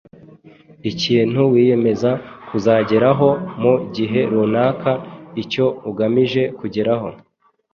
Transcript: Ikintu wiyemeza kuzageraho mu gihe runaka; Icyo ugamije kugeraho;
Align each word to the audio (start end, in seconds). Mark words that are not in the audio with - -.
Ikintu 0.91 1.39
wiyemeza 1.51 2.11
kuzageraho 2.47 3.29
mu 3.61 3.73
gihe 3.95 4.19
runaka; 4.31 4.91
Icyo 5.41 5.65
ugamije 5.89 6.41
kugeraho; 6.59 7.07